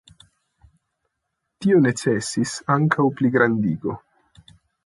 Tio 1.65 1.83
necesis 1.87 2.57
ankaŭ 2.79 3.09
pligrandigo. 3.21 3.99